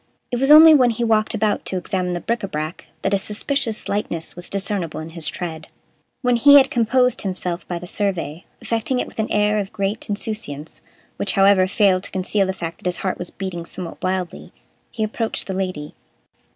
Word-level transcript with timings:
It 0.31 0.39
was 0.39 0.49
only 0.49 0.73
when 0.73 0.89
he 0.89 1.03
walked 1.03 1.35
about 1.35 1.63
to 1.65 1.77
examine 1.77 2.13
the 2.13 2.19
bric 2.19 2.39
Ã 2.39 2.49
brac 2.49 2.87
that 3.03 3.13
a 3.13 3.19
suspicious 3.19 3.87
lightness 3.87 4.35
was 4.35 4.49
discernible 4.49 4.99
in 4.99 5.09
his 5.09 5.27
tread. 5.27 5.67
When 6.23 6.37
he 6.37 6.55
had 6.55 6.71
composed 6.71 7.21
himself 7.21 7.67
by 7.67 7.77
the 7.77 7.85
survey, 7.85 8.45
effecting 8.61 8.97
it 8.97 9.05
with 9.05 9.19
an 9.19 9.29
air 9.31 9.59
of 9.59 9.71
great 9.71 10.09
insouciance, 10.09 10.81
which, 11.17 11.33
however, 11.33 11.67
failed 11.67 12.01
to 12.05 12.11
conceal 12.11 12.47
the 12.47 12.51
fact 12.51 12.79
that 12.79 12.87
his 12.87 12.97
heart 13.05 13.19
was 13.19 13.29
beating 13.29 13.63
somewhat 13.63 14.01
wildly, 14.01 14.51
he 14.89 15.03
approached 15.03 15.45
the 15.45 15.53
Lady. 15.53 15.93